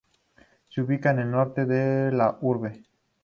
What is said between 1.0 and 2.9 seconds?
en el norte de la urbe.